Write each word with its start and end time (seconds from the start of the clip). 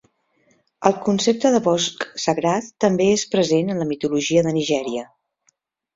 El 0.89 0.95
concepte 1.09 1.51
de 1.57 1.59
bosc 1.67 2.07
sagrat 2.25 2.71
també 2.85 3.07
és 3.19 3.29
present 3.35 3.73
en 3.75 3.83
la 3.83 3.89
mitologia 3.95 4.45
de 4.49 4.55
Nigèria. 4.61 5.05